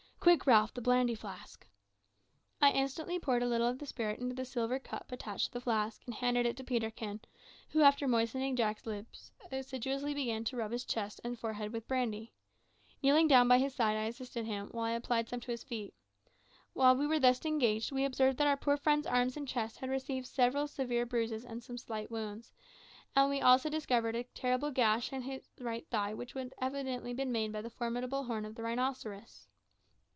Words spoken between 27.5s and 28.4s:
by the formidable